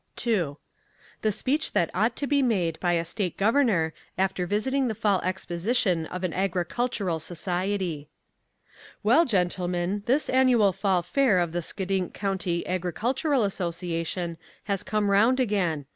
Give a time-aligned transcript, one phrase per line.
[0.25, 0.55] II
[1.21, 5.21] THE SPEECH THAT OUGHT TO BE MADE BY A STATE GOVERNOR AFTER VISITING THE FALL
[5.23, 8.09] EXPOSITION OF AN AGRICULTURAL SOCIETY
[9.03, 15.39] Well, gentlemen, this Annual Fall Fair of the Skedink County Agricultural Association has come round
[15.39, 15.85] again.